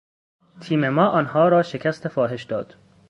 [0.61, 2.75] تیم ما آنها را شکست فاحش داد.